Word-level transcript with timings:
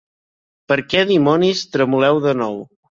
Per 0.73 0.77
què, 0.95 1.03
dimonis, 1.13 1.63
tremoleu 1.77 2.25
de 2.29 2.37
nou. 2.45 2.63